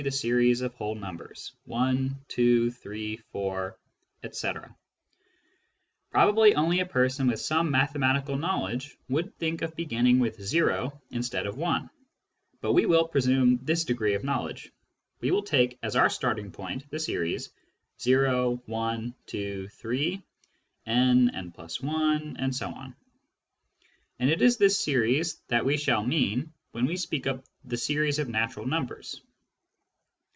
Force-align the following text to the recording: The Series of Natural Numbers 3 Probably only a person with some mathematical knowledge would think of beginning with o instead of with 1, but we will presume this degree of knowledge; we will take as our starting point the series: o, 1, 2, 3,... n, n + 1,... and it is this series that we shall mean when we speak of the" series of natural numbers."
The 0.03 0.09
Series 0.09 0.61
of 0.61 0.71
Natural 0.79 0.95
Numbers 0.95 1.51
3 1.69 3.19
Probably 3.33 3.73
only 6.55 6.79
a 6.79 6.85
person 6.87 7.27
with 7.27 7.39
some 7.39 7.69
mathematical 7.69 8.35
knowledge 8.35 8.97
would 9.09 9.31
think 9.37 9.61
of 9.61 9.75
beginning 9.75 10.17
with 10.17 10.39
o 10.55 10.99
instead 11.11 11.45
of 11.45 11.53
with 11.53 11.61
1, 11.61 11.87
but 12.61 12.71
we 12.73 12.87
will 12.87 13.07
presume 13.09 13.59
this 13.61 13.85
degree 13.85 14.15
of 14.15 14.23
knowledge; 14.23 14.71
we 15.19 15.29
will 15.29 15.43
take 15.43 15.77
as 15.83 15.95
our 15.95 16.09
starting 16.09 16.49
point 16.51 16.89
the 16.89 16.97
series: 16.99 17.51
o, 18.09 18.55
1, 18.65 19.15
2, 19.27 19.67
3,... 19.67 20.23
n, 20.87 21.29
n 21.31 21.51
+ 21.51 21.59
1,... 21.79 22.95
and 24.17 24.29
it 24.31 24.41
is 24.41 24.57
this 24.57 24.79
series 24.79 25.35
that 25.49 25.63
we 25.63 25.77
shall 25.77 26.01
mean 26.03 26.51
when 26.71 26.87
we 26.87 26.97
speak 26.97 27.27
of 27.27 27.45
the" 27.65 27.77
series 27.87 28.17
of 28.17 28.27
natural 28.29 28.65
numbers." 28.65 29.21